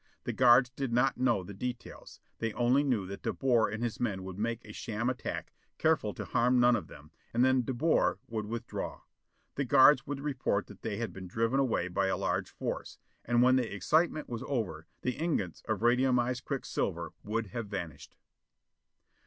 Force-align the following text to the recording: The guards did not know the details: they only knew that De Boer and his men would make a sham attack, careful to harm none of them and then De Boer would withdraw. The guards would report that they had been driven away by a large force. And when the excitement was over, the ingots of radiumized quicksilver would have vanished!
The 0.23 0.33
guards 0.33 0.71
did 0.71 0.91
not 0.91 1.19
know 1.19 1.43
the 1.43 1.53
details: 1.53 2.21
they 2.39 2.53
only 2.53 2.83
knew 2.83 3.05
that 3.05 3.21
De 3.21 3.31
Boer 3.31 3.69
and 3.69 3.83
his 3.83 3.99
men 3.99 4.23
would 4.23 4.39
make 4.39 4.65
a 4.65 4.73
sham 4.73 5.11
attack, 5.11 5.53
careful 5.77 6.11
to 6.15 6.25
harm 6.25 6.59
none 6.59 6.75
of 6.75 6.87
them 6.87 7.11
and 7.35 7.45
then 7.45 7.61
De 7.61 7.71
Boer 7.71 8.17
would 8.27 8.47
withdraw. 8.47 9.01
The 9.53 9.63
guards 9.63 10.07
would 10.07 10.19
report 10.19 10.65
that 10.65 10.81
they 10.81 10.97
had 10.97 11.13
been 11.13 11.27
driven 11.27 11.59
away 11.59 11.87
by 11.87 12.07
a 12.07 12.17
large 12.17 12.49
force. 12.49 12.97
And 13.25 13.43
when 13.43 13.57
the 13.57 13.71
excitement 13.71 14.27
was 14.27 14.41
over, 14.47 14.87
the 15.03 15.17
ingots 15.19 15.61
of 15.67 15.81
radiumized 15.81 16.45
quicksilver 16.45 17.11
would 17.23 17.49
have 17.53 17.67
vanished! 17.67 18.15